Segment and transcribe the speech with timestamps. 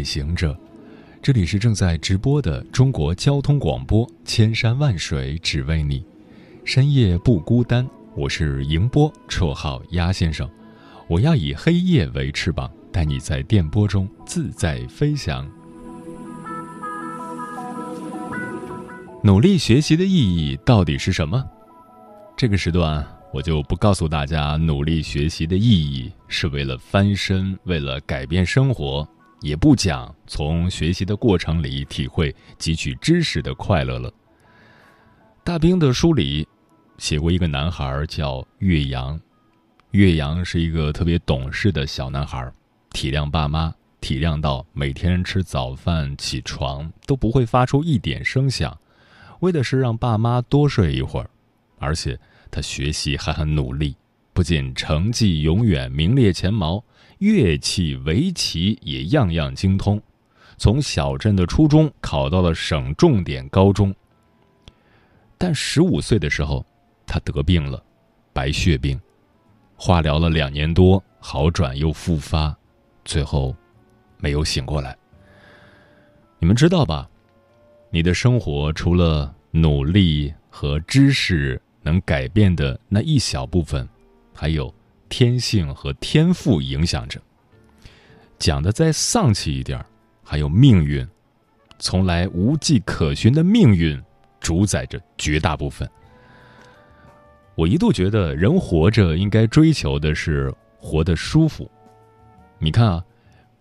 [0.00, 0.58] 旅行者，
[1.20, 6.02] 这里是正在直播的中国交通广播，千山万水只为你，
[6.64, 7.86] 深夜不孤单。
[8.16, 10.48] 我是迎波，绰号鸭先生。
[11.06, 15.46] 我要以黑夜为翅膀，带你在电波中自在飞翔。
[19.22, 21.44] 努力学习的意义到底是什么？
[22.38, 29.06] 这个时段我就不告诉大家，努力学习的意义是为了翻身，为了改变生活，
[29.40, 34.12] 也不讲从学习的过程里体会汲取知识的快乐了。
[35.42, 36.46] 大兵的书里。
[36.98, 39.18] 写过一个男孩叫岳阳，
[39.92, 42.52] 岳阳是一个特别懂事的小男孩，
[42.90, 48.78] 体谅爸妈，体谅到每天吃早饭、起床都不会发出一点声响，
[49.40, 51.30] 为的是让爸妈多睡一会儿。
[51.78, 53.96] 而且他学习还很努力，
[54.34, 56.84] 不仅成绩永远名列前茅，
[57.20, 60.02] 乐器、围棋也样样精通，
[60.58, 63.94] 从小镇的初中考到了省重点高中。
[65.38, 66.66] 但十五岁的时候。
[67.12, 67.82] 他得病了，
[68.32, 68.96] 白血病，
[69.74, 72.56] 化疗了两年多，好转又复发，
[73.04, 73.52] 最后
[74.18, 74.96] 没有醒过来。
[76.38, 77.10] 你们知道吧？
[77.90, 83.88] 你的生活除了努力和知识能改变的那一小部分，
[84.32, 84.72] 还有
[85.10, 87.20] 天性和天赋影响着。
[88.38, 89.84] 讲的再丧气一点，
[90.24, 91.06] 还有命运，
[91.78, 94.02] 从来无迹可寻的命运
[94.40, 95.86] 主宰着绝大部分。
[97.54, 101.70] 我一度觉得人活着应该追求的是活得舒服。
[102.58, 103.04] 你看啊，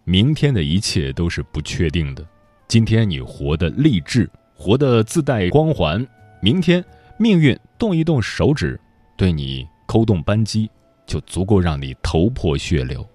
[0.06, 2.26] 明天的一切都是不确定的。
[2.70, 6.08] 今天你活得励志，活得自带光环，
[6.42, 6.82] 明天
[7.18, 8.80] 命运动一动手指，
[9.18, 10.70] 对你扣动扳机，
[11.10, 13.06] 就足够让你头破血流。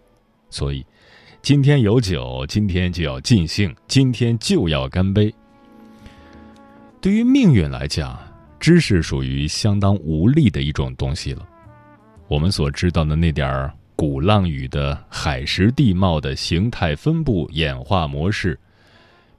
[0.50, 0.84] 所以，
[1.40, 5.34] 今天有酒，今天就要尽兴，今天就要干杯。
[7.00, 8.18] 对于命运来讲。
[8.60, 11.46] 知识属于相当无力的一种东西了。
[12.28, 18.58] 我们所知道的那点儿鼓浪屿的海蚀地貌的形态分布演化模式，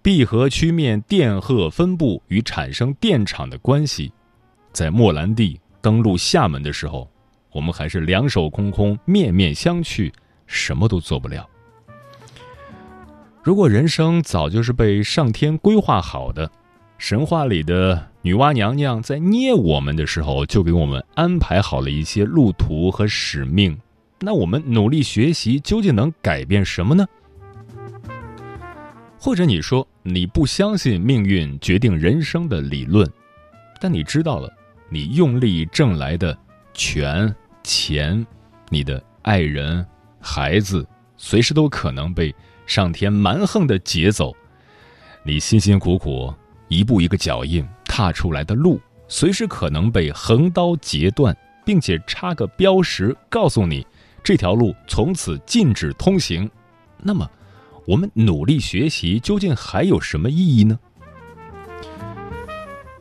[0.04, 4.14] 闭合曲面电荷分布与产生电场的关系，
[4.72, 7.10] 在莫兰蒂登陆厦门的时候，
[7.56, 10.12] 我们还是两手空空、面面相觑，
[10.46, 11.50] 什么都做不了。
[13.42, 16.52] 如果人生早就是被上天规划好的，
[16.98, 18.12] 神话里的。
[18.22, 23.78] 女娲娘娘在捏我们的时候，就给我们安排好了一些路途和使命。
[24.20, 27.06] 那我们努力学习，究竟能改变什么呢？
[29.18, 33.10] 或者你说你不相信命运决定人生的理论，
[33.80, 34.52] 但你知道了，
[34.90, 36.38] 你用力挣来的
[36.74, 37.34] 权、
[37.66, 38.26] 钱，
[38.70, 39.86] 你的爱人、
[40.22, 40.88] 孩子，
[41.18, 42.34] 随时都可能被
[42.66, 44.34] 上天蛮横的劫走。
[45.24, 46.34] 你辛辛苦苦。
[46.68, 53.86] 一步一个脚印踏出来的路，随时可能被横刀截断，并且插个标识告诉你，
[54.24, 56.50] 这条路从此禁止通行。
[56.98, 57.30] 那么，
[57.86, 60.80] 我们努力学习究竟还有什么意义呢？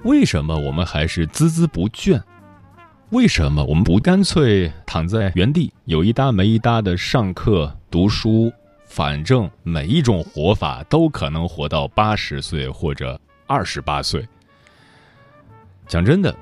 [0.02, 2.22] 为什么我们还是孜孜不倦？
[3.14, 8.52] 为什么我们不干脆躺在原地，有一搭没一搭的上课读书？
[8.86, 13.18] 反正每一种活法都可能活到八十岁或者。
[13.46, 14.26] 二十八岁。
[15.86, 16.34] 讲真的，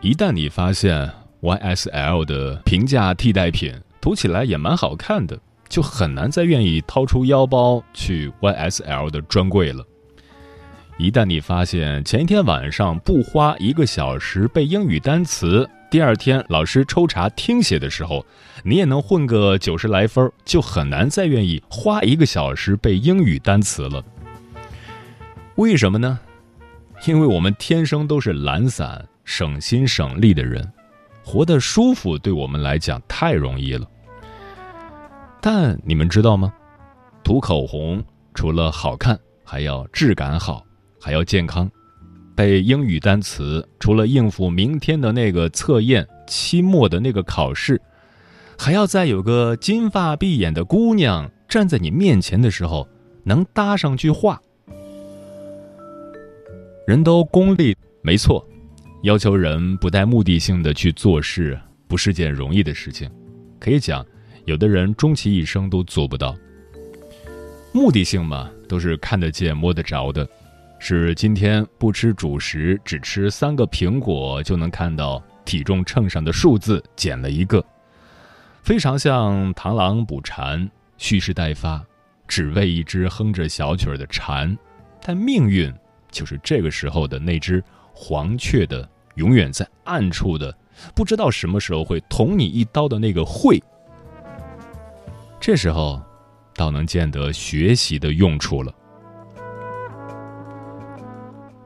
[0.00, 1.10] 一旦你发现
[1.42, 5.38] YSL 的平价替代品涂起来也蛮好看的，
[5.68, 9.84] 就很难再愿意掏出腰包去 YSL 的专柜了。
[10.96, 18.24] 一旦你发现前一天晚上不花一个小时背英语单词，第二天老师抽查听写的时候，
[18.64, 24.04] 你也能混个九十来分，就很难再愿意花一个小时背英语单词了。
[25.54, 26.18] 为什么呢？
[27.06, 30.70] 因为我们天生都是懒散、省心省力的人，
[31.24, 33.86] 活得舒服对我们来讲太容易了。
[35.40, 36.52] 但你们知道吗？
[37.22, 38.02] 涂口红
[38.34, 40.64] 除了好看，还要质感好，
[41.00, 41.68] 还要健康；
[42.36, 47.80] 背英语单词除了应付明天的那个测验、期末的那个考试，
[48.58, 52.86] 还要在有个金发碧眼的姑娘站在你面前的时候，
[53.24, 54.40] 能搭上句话。
[56.86, 58.46] 人都功利，没错，
[59.02, 63.10] 要求人不带目的性的去做事，不是件容易的事情。
[63.58, 64.04] 可以讲，
[64.44, 66.36] 有的人终其一生都做不到。
[67.72, 70.28] 目的性嘛，都是看得见、摸得着的，
[70.88, 77.64] 是今天不吃主食，只吃三个苹果就能看到体重秤上的数字减了一个，
[78.62, 81.84] 非常像螳螂捕蝉，蓄势待发，
[82.28, 84.56] 只为一只哼着小曲儿的蝉。
[85.02, 85.74] 但命运。
[86.08, 87.60] 就是这个时候的那只
[87.92, 90.56] 黄雀的，永远在暗处的，
[90.94, 93.60] 不知道什么时候会捅你一刀的那个会。
[95.40, 96.00] 这时候，
[96.54, 98.72] 倒能见得学习的用处了。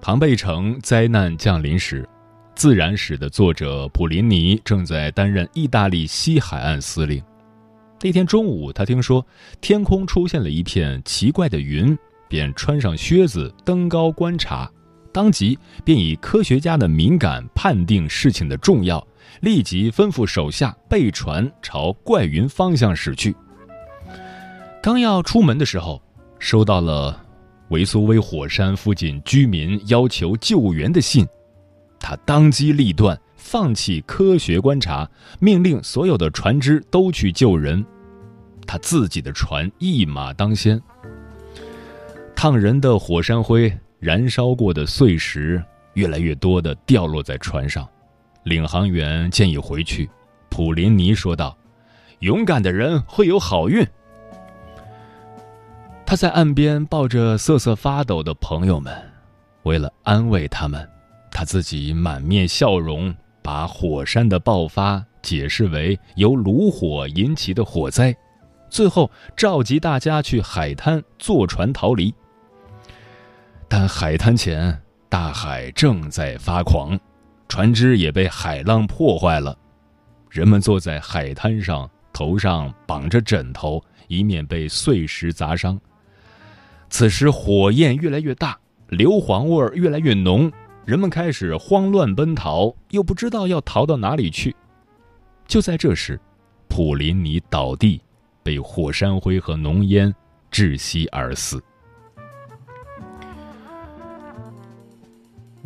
[0.01, 2.09] 庞贝城灾难降临时，
[2.55, 7.23] 自然史的作者普林尼正在担任意大利西海岸司令。
[8.03, 9.25] 那天中午，他听说
[9.61, 11.97] 天空出现了一片奇怪的云。
[12.31, 14.71] 便穿上靴子登高观察，
[15.13, 19.05] 当即便以科学家的敏感判定事情的重要，
[19.41, 23.35] 立即吩咐手下备船朝怪云方向驶去。
[24.81, 26.01] 刚要出门的时候，
[26.39, 27.21] 收到了
[27.71, 31.27] 维苏威火山附近居民要求救援的信，
[32.01, 35.09] 他当机立断，放弃科学观察，
[35.39, 37.85] 命令所有的船只都去救人，
[38.67, 40.81] 他自己的船一马当先。
[42.35, 45.63] 烫人的火山灰，燃烧过的碎石，
[45.95, 47.89] 越来越多的掉落在船上。
[48.45, 50.09] 领航员建议回去。
[50.49, 51.57] 普林尼说道
[52.21, 53.87] ：“勇敢的人会有好运。”
[56.11, 58.93] 他在岸边抱着瑟瑟发抖的朋友们，
[59.63, 60.85] 为了安慰他们，
[61.31, 68.13] 他自己满面笑容，把火山的爆发解释为由炉火引起的火灾，
[68.69, 72.13] 最后召集大家去海滩坐船逃离。
[73.69, 74.77] 但海滩前，
[75.09, 76.99] 大海正在发狂，
[77.47, 79.57] 船只也被海浪破坏了。
[80.29, 85.81] 人们坐在海滩上，头上绑着枕头，以免被碎石砸伤。
[86.91, 88.59] 此时火焰越来越大，
[88.89, 90.53] 硫磺味越来越浓，
[90.85, 94.55] 人们开始慌乱奔逃，又不知道要逃到哪里去。
[95.47, 96.21] 就在这时，
[96.69, 98.03] 普林尼倒地，
[98.43, 100.15] 被火山灰和浓烟
[100.51, 101.63] 窒息而死。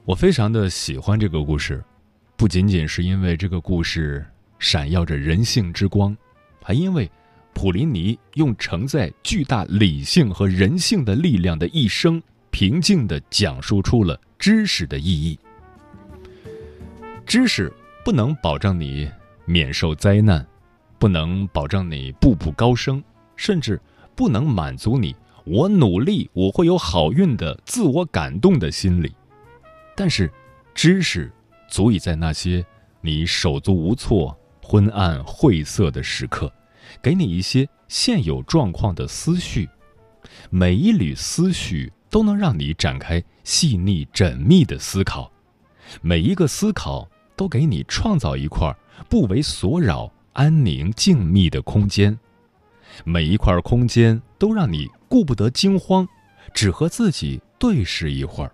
[0.04, 1.82] 我非常的喜欢这个故事，
[2.36, 4.24] 不仅仅是因为这个故事
[4.58, 6.14] 闪耀着人性之光，
[6.62, 7.10] 还因为
[7.54, 15.38] 普林尼用承载巨大理性和人性的力量的一生，平静的讲述出了知识的意义。
[17.24, 17.72] 知识
[18.04, 19.10] 不能保证你
[19.46, 20.46] 免受灾难，
[20.98, 23.02] 不能保证你步步高升，
[23.36, 23.80] 甚至
[24.14, 25.14] 不能满足你
[25.46, 29.14] “我努力我会有好运”的自我感动的心理。
[29.96, 30.30] 但是，
[30.74, 31.32] 知识
[31.68, 32.62] 足以在那些
[33.00, 36.52] 你手足无措、昏暗晦涩的时刻，
[37.04, 39.68] 给你一些现有状况的思绪。
[40.48, 45.30] 每一缕思绪都能让你展开细腻缜密的思考，
[46.00, 47.06] 每一个思考
[47.36, 48.74] 都给你创造一块
[49.06, 52.18] 不为所扰、安宁静谧的空间。
[53.04, 56.08] 每一块空间都让你顾不得惊慌，
[56.54, 58.52] 只和自己对视一会儿。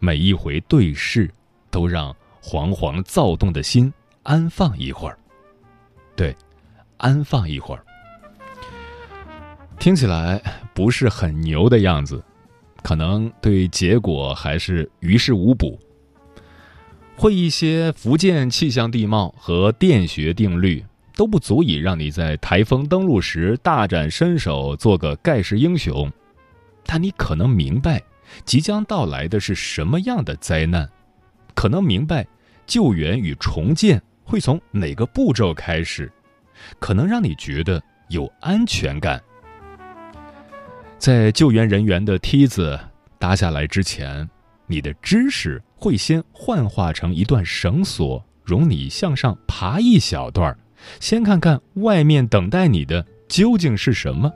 [0.00, 1.32] 每一回对视，
[1.70, 2.12] 都让
[2.42, 3.92] 惶惶躁动的心
[4.24, 5.16] 安放一会儿。
[6.16, 6.34] 对，
[7.00, 7.84] 安放一会儿，
[9.78, 10.40] 听起来
[10.74, 12.22] 不是很牛的样子，
[12.82, 15.78] 可能对结果还是于事无补。
[17.16, 26.10] 会一些福建气象地貌和电学定律，都不足以让你在台风登陆时大展身手，做个盖世英雄。
[26.84, 28.02] 但你可能明白。
[28.44, 30.88] 即将到来的是什么样的灾难？
[31.52, 32.24] 可能明白
[32.64, 36.08] 救援与重建会从哪个步骤开始，
[36.78, 39.20] 可能让你觉得有安全感。
[40.98, 42.78] 在救援人员的梯子
[43.18, 44.28] 搭下来之前，
[44.66, 50.56] 你的知识会先幻化成一段绳索，容你向上爬一小段
[50.98, 54.30] 先看看外面等待你的究竟是什么。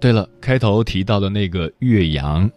[0.00, 2.48] 对了，开头提到的那个岳阳，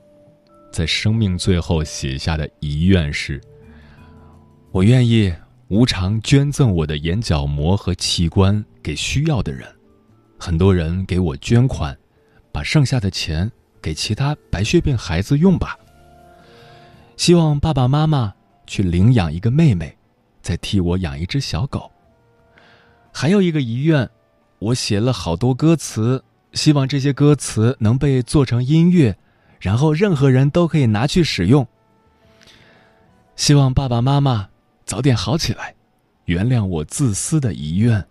[0.71, 3.41] 在生命最后写下的遗愿是：
[4.71, 5.33] 我愿意
[5.67, 9.67] 无偿捐赠我的眼角膜和器官给需要的人。
[10.39, 11.95] 很多人给我捐款，
[12.51, 13.51] 把剩下的钱
[13.81, 15.77] 给其他白血病孩子用吧。
[17.17, 18.33] 希望爸爸妈妈
[18.65, 19.95] 去领养一个妹妹，
[20.41, 21.91] 再替我养一只小狗。
[23.13, 24.09] 还有一个遗愿，
[24.57, 26.23] 我写了好多歌词，
[26.53, 29.17] 希望这些歌词能被做成音乐，
[29.61, 31.65] 然后任何人都可以拿去使用。
[33.35, 34.49] 希望爸爸妈妈
[34.85, 35.73] 早点好起来，
[36.25, 38.05] 原谅我自私的遗愿。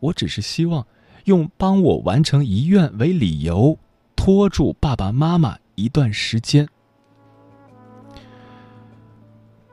[0.00, 0.86] 我只是希望
[1.24, 3.78] 用帮我完成遗愿为理由，
[4.16, 6.68] 拖住爸爸妈妈一段时间。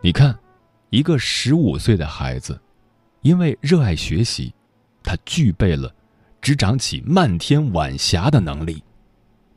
[0.02, 0.38] 你看，
[0.90, 2.60] 一个十五岁的孩子，
[3.22, 4.54] 因为热爱学习，
[5.04, 5.94] 他具备了
[6.42, 8.84] 只长起漫天晚霞的能力。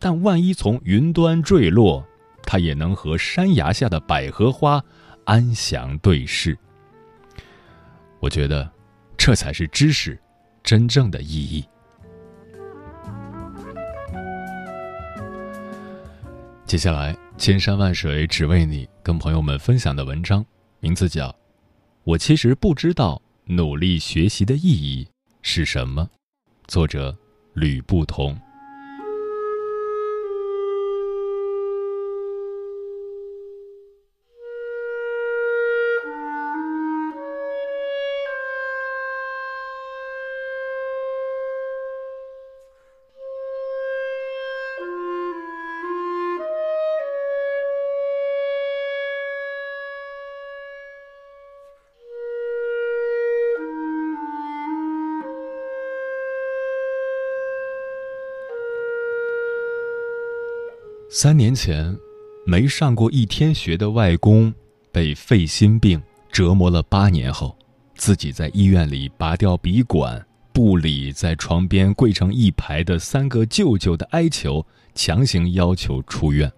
[0.01, 2.05] 但万一从云端坠落，
[2.43, 4.83] 他也能和山崖下的百合花
[5.25, 6.59] 安详对视。
[8.19, 8.69] 我觉得，
[9.17, 10.19] 这才是知识
[10.65, 11.65] 真正的意义。
[16.67, 17.17] 接下来。
[17.39, 20.45] 千山万水只为你，跟朋友们分享的文章，
[20.79, 21.29] 名字叫
[22.05, 25.09] 《我其实不知道努力学习的意义
[25.41, 26.03] 是什么》，
[26.69, 27.17] 作者
[27.55, 28.39] 吕不同。
[61.13, 61.99] 三年前，
[62.47, 64.55] 没上过一天学的外公
[64.93, 66.01] 被肺心病
[66.31, 67.59] 折磨了八年后，
[67.97, 74.65] 自己在医院里拔掉鼻管，不理在床边跪成一排的三个舅舅的哀求，
[74.95, 76.51] 强行要求出院。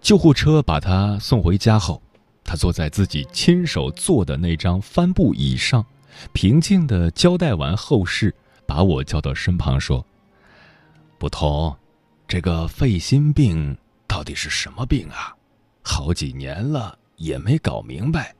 [0.00, 2.02] 救护车把他送回家后，
[2.42, 5.86] 他坐在自己亲手做的那张帆布椅上，
[6.32, 8.34] 平静地交代完后事，
[8.66, 10.04] 把我叫到身旁说
[11.16, 11.76] ：“不同。”
[12.34, 15.32] 这个肺心病到底是什么病啊？
[15.84, 18.34] 好几年了也没搞明白。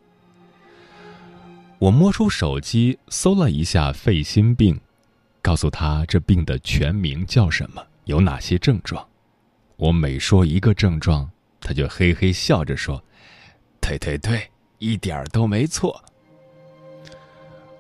[1.78, 4.76] 我摸出手机搜了一下肺心病，
[5.40, 9.08] 告诉他这病的全名叫什么，有哪些症状。
[9.76, 13.00] 我每说一个症状，他就嘿嘿笑着说
[13.80, 16.04] ：“对对对，一点都没错。”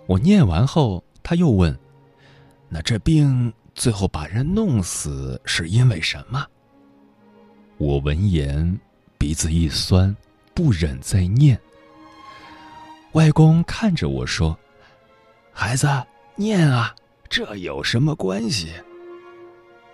[0.06, 1.76] 我念完后，他又问
[2.70, 6.46] ：“那这病？”最后把人弄死是因为什么？
[7.76, 8.80] 我闻言
[9.18, 10.16] 鼻子一酸，
[10.54, 11.60] 不忍再念。
[13.12, 14.56] 外公看着我说
[15.52, 15.88] ：“孩子，
[16.36, 16.94] 念啊，
[17.28, 18.72] 这有什么关系？”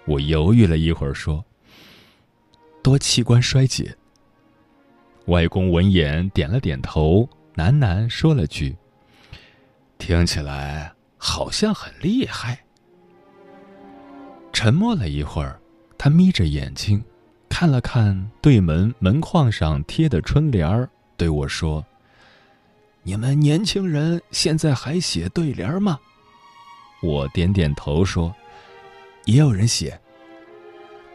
[0.07, 1.45] 我犹豫了一会儿说
[2.83, 3.97] ：“多器官衰竭。”
[5.27, 8.77] 外公闻言点了点头，喃喃说了句
[9.99, 12.65] ：“听起来好像很厉害。”
[14.53, 15.59] 沉默了一会儿，
[15.97, 17.03] 他眯着眼睛，
[17.49, 21.85] 看了看对门门框上贴的春联儿，对我说
[23.03, 25.99] ：“你们年轻人现在还写对联吗？”
[27.03, 28.35] 我点点头说
[29.25, 29.99] ：“也有人写。”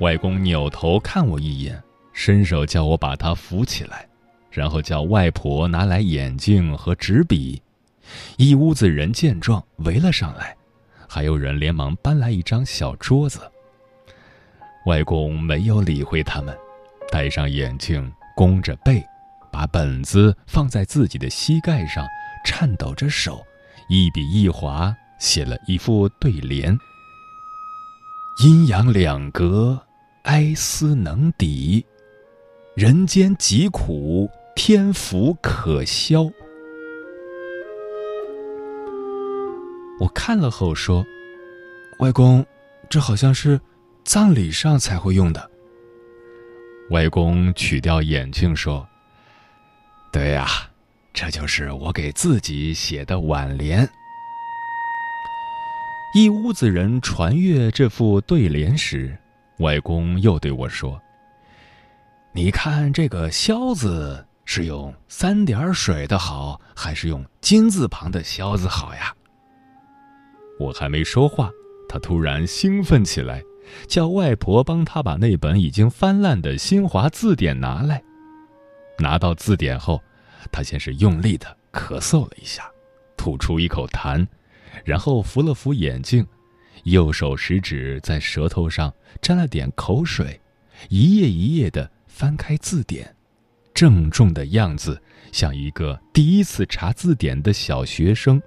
[0.01, 4.07] 外公扭头看我一眼，伸手叫我把他扶起来，
[4.49, 7.61] 然后叫外婆拿来眼镜和纸笔。
[8.37, 10.55] 一屋子人见状围了上来。
[11.07, 13.39] 还有人连忙搬来一张小桌子。
[14.85, 16.55] 外公没有理会他们，
[17.11, 19.03] 戴上眼镜，弓着背，
[19.51, 22.05] 把本子放在自己的膝盖上，
[22.45, 23.43] 颤抖着手，
[23.89, 26.77] 一笔一划写了一副对联
[28.43, 29.81] ：“阴阳两隔，
[30.25, 31.83] 哀思能抵；
[32.75, 36.29] 人间疾苦，天福可消。”
[39.99, 41.05] 我看了后说
[41.99, 42.45] ：“外公，
[42.89, 43.59] 这好像是
[44.03, 45.49] 葬礼上才会用的。”
[46.91, 48.87] 外公取掉眼镜说
[50.11, 50.47] ：“对呀，
[51.13, 53.87] 这就是我给自己写的挽联。”
[56.13, 59.17] 一屋子人传阅这副对联时，
[59.59, 61.01] 外公又对我说
[62.31, 69.13] ：“你看这个‘萧’字是用三点水的好，还是用金字旁的‘萧’字好呀？”
[70.57, 71.51] 我还没说话，
[71.87, 73.43] 他突然兴奋起来，
[73.87, 78.01] 叫外婆帮他把那本已经翻烂的新华字典拿来。
[78.97, 80.01] 拿到字典后，
[80.51, 82.69] 他先是用力的咳嗽了一下，
[83.17, 84.25] 吐出一口痰，
[84.85, 86.25] 然后扶了扶眼镜，
[86.83, 90.39] 右手食指在舌头上沾了点口水，
[90.87, 93.13] 一页一页的翻开字典，
[93.73, 95.01] 郑重的样子，
[95.33, 98.41] 像一个第一次查字典的小学生。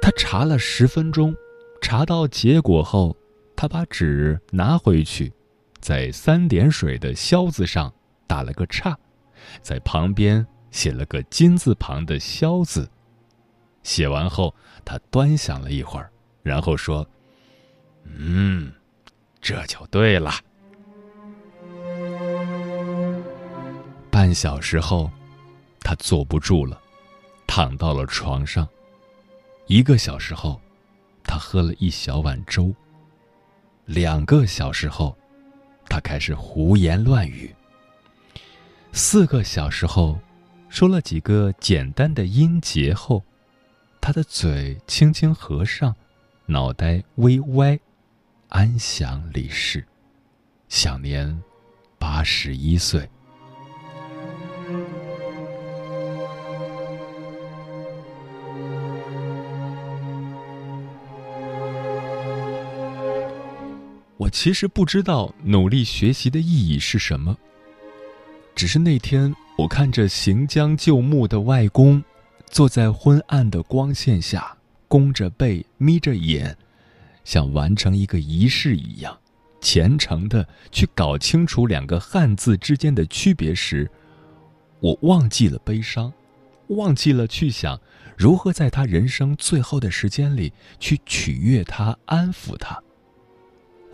[0.00, 1.34] 他查了十分钟，
[1.80, 3.16] 查到结果后，
[3.56, 5.32] 他把纸拿回去，
[5.80, 7.92] 在三点水的“消”字上
[8.26, 8.98] 打了个叉，
[9.62, 12.88] 在旁边写了个金字旁的“消”字。
[13.82, 16.10] 写完后，他端详了一会儿，
[16.42, 17.06] 然后说
[18.04, 18.72] ：“嗯，
[19.40, 20.32] 这就对了。”
[24.10, 25.10] 半小时后，
[25.80, 26.80] 他坐不住了，
[27.46, 28.66] 躺到了床上。
[29.66, 30.60] 一个小时后，
[31.22, 32.74] 他喝了一小碗粥。
[33.86, 35.16] 两个小时后，
[35.88, 37.54] 他开始胡言乱语。
[38.92, 40.18] 四个小时后，
[40.68, 43.24] 说了几个简单的音节后，
[44.02, 45.94] 他的嘴轻轻合上，
[46.44, 47.78] 脑袋微歪，
[48.50, 49.86] 安详离世，
[50.68, 51.42] 享年
[51.98, 53.08] 八十一岁。
[64.24, 67.36] 我其实不知道努力学习的意义是什么。
[68.54, 72.02] 只是那天，我看着行将就木的外公，
[72.46, 74.56] 坐在昏暗的光线下，
[74.88, 76.56] 弓着背，眯着眼，
[77.22, 79.14] 像完成一个仪式一样，
[79.60, 83.90] 虔诚的去搞清楚两个汉字之间的区别时，
[84.80, 86.10] 我忘记了悲伤，
[86.68, 87.78] 忘记了去想
[88.16, 90.50] 如何在他人生最后的时间里
[90.80, 92.82] 去取悦他、安抚他。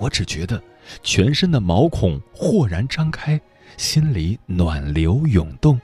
[0.01, 0.61] 我只觉得，
[1.03, 3.39] 全身的毛孔豁然张开，
[3.77, 5.79] 心里暖流涌动。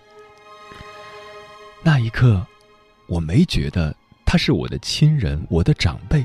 [1.82, 2.44] 那一刻，
[3.06, 3.94] 我没觉得
[4.25, 6.25] 他是我的亲人，我的长辈。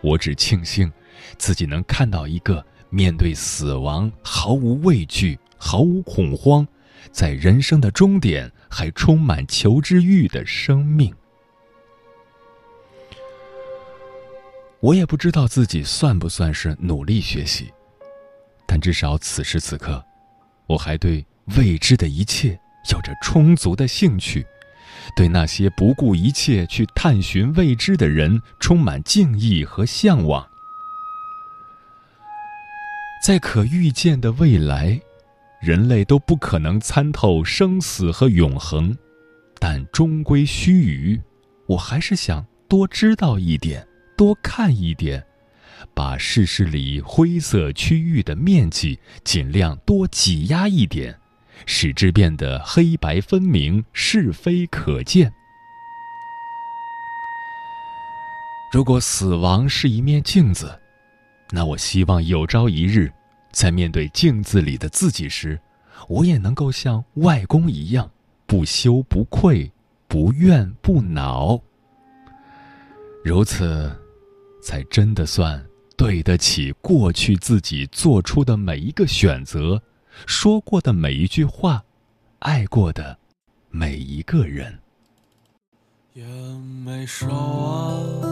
[0.00, 0.90] 我只庆幸，
[1.36, 6.66] 自己能看到一个面对死亡毫无畏惧、毫无恐慌，
[7.12, 11.14] 在人生的终点还充满求知欲的生命。
[14.80, 17.72] 我也不知道自己算不算是努力学习，
[18.66, 20.04] 但至少此时此刻，
[20.66, 21.24] 我还对
[21.56, 22.58] 未知的一切
[22.92, 24.46] 有着充足的兴趣，
[25.16, 30.46] 对那些不顾一切去探寻未知的人充满敬意和向往。
[33.24, 35.00] 在可预见的未来，
[35.60, 38.96] 人类都不可能参透生死和永恒，
[39.58, 41.20] 但终归须臾，
[41.66, 43.84] 我还是想多知道一点。
[44.16, 45.24] 多看一点，
[45.92, 51.18] 把世事里灰色区域的面积尽量多挤压一点，
[51.66, 55.32] 使之变得黑白分明、是非可见。
[58.72, 60.80] 如果死亡是一面镜子，
[61.50, 63.12] 那我希望有朝一日，
[63.52, 65.60] 在面对镜子里的自己时，
[66.08, 68.10] 我也能够像外公一样，
[68.46, 69.70] 不羞不愧，
[70.08, 71.60] 不怨不恼。
[73.22, 73.94] 如此。
[74.66, 75.64] 才真的算
[75.96, 79.80] 对得起过去自己做出的每一个选择，
[80.26, 81.84] 说过的每一句话，
[82.40, 83.16] 爱过的
[83.70, 84.80] 每一个人。
[86.14, 86.26] 烟
[86.84, 88.28] 没烧完，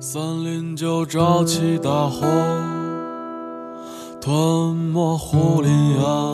[0.00, 2.26] 森林就着起大火，
[4.18, 6.32] 吞没胡林阳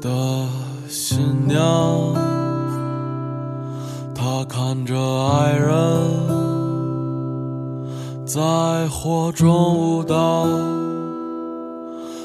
[0.00, 0.48] 的
[0.88, 2.45] 新娘。
[4.18, 4.96] 他看着
[5.28, 5.76] 爱人，
[8.24, 10.46] 在火中舞蹈，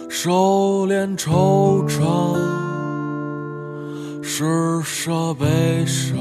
[0.09, 2.37] 收敛惆怅，
[4.23, 6.17] 施舍悲伤，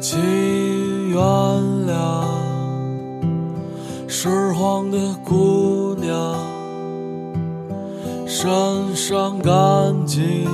[0.00, 0.18] 请
[1.10, 1.20] 原
[1.86, 2.24] 谅，
[4.08, 6.34] 拾荒的姑娘，
[8.26, 10.48] 身上干净。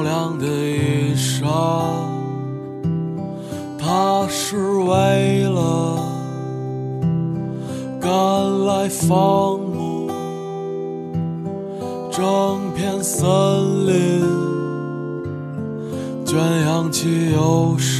[0.00, 1.44] 漂亮的衣裳，
[3.78, 5.98] 他是为了
[8.00, 8.10] 赶
[8.64, 10.08] 来放牧。
[12.10, 12.22] 整
[12.74, 13.20] 片森
[13.86, 14.24] 林
[16.24, 17.99] 圈养起忧伤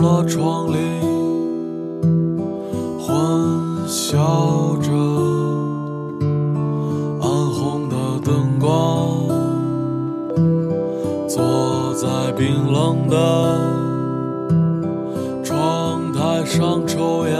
[0.00, 0.24] 了。
[0.26, 0.76] 窗里
[3.00, 3.08] 欢
[3.88, 4.92] 笑着
[7.20, 9.26] 暗红的灯光，
[11.28, 13.58] 坐在冰冷的
[15.42, 17.36] 窗台上抽烟，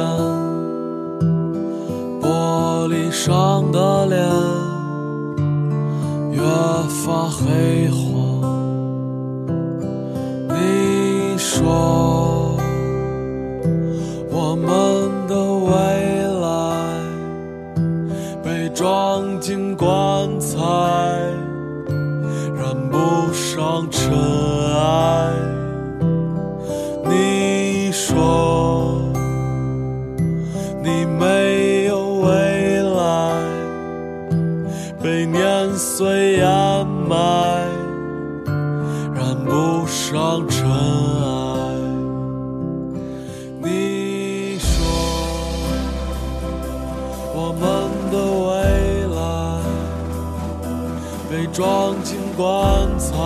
[51.52, 53.16] 装进棺材，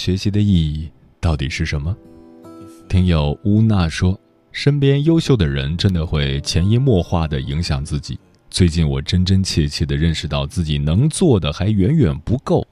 [0.00, 1.94] 学习的意义到底是什么？
[2.88, 4.18] 听友乌娜说，
[4.50, 8.18] 身边优秀的人真的会潜移默化的影响自己。
[8.48, 12.66] 最近我真真切切的认识到自己能做的还远远不够，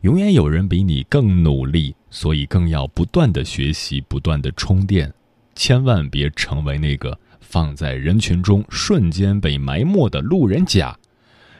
[0.00, 5.12] 永远有人比你更努力，所以更要不断的学习，不断的充电，
[5.54, 10.98] 千万别成为那个放在人群中瞬间被埋没的路人甲。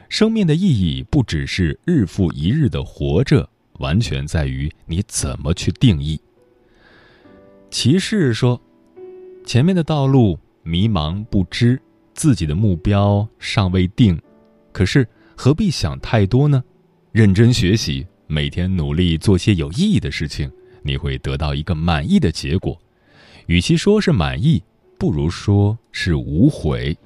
[0.09, 3.47] 生命的意义不只是日复一日的活着，
[3.81, 6.19] 完全在于你怎么去定义。
[7.69, 8.61] 骑士说
[9.45, 11.81] ：“前面的道路迷茫不知，
[12.13, 14.19] 自己的目标尚未定，
[14.71, 16.63] 可是何必想太多呢？
[17.11, 20.49] 认真学习，每天努力做些有意义的事情，
[20.81, 22.79] 你会得到一个满意的结果。
[23.47, 24.63] 与其说是满意，
[24.97, 26.97] 不如说是无悔。”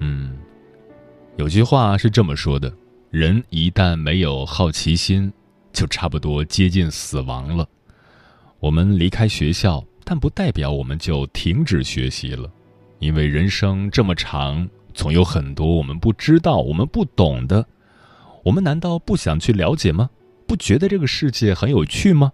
[0.00, 0.36] 嗯，
[1.36, 2.72] 有句话是这么说的：
[3.10, 5.32] 人一旦没有好奇心，
[5.72, 7.66] 就差不多接近死亡了。
[8.60, 12.50] 我们离开学校，但不代表我们就停止学习了，
[12.98, 17.66] 因为人生这么长，总有很多我们不知道、我们不懂的。
[18.44, 20.10] 我们难道不想去了解吗？
[20.46, 22.30] 不觉得这个世界很有趣吗？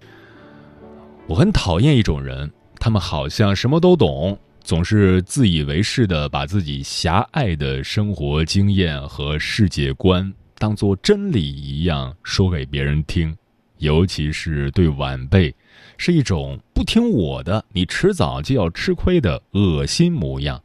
[1.28, 10.32] 我很讨厌一种人，他们好像什么都懂，总是自以为是的把自己狭隘的生活经验和世界观
[10.64, 13.36] 当做真理一样说给别人听，
[13.80, 15.54] 尤其是对晚辈，
[15.98, 20.62] 是一种不听我的，你迟早就要吃亏的恶心模样。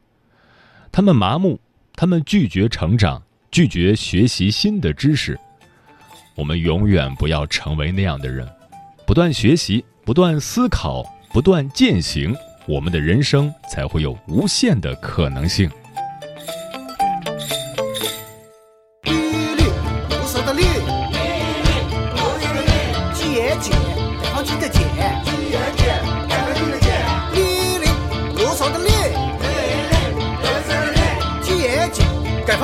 [0.90, 1.60] 他们麻木，
[1.92, 5.38] 他们拒绝成长，拒绝学习新的知识。
[6.34, 8.48] 我们永远不要成为那样的人，
[9.06, 12.34] 不断学习，不断思考，不断践行，
[12.66, 15.70] 我们的人生才会有无限的可能性。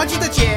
[0.06, 0.55] 记得姐